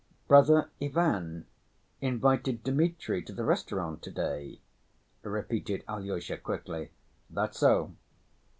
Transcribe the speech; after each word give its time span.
"Brother 0.27 0.71
Ivan 0.81 1.45
invited 2.01 2.63
Dmitri 2.63 3.21
to 3.21 3.31
the 3.33 3.43
restaurant 3.45 4.01
to‐day?" 4.01 4.57
repeated 5.21 5.83
Alyosha 5.87 6.37
quickly. 6.37 6.89
"That's 7.29 7.59
so." 7.59 7.93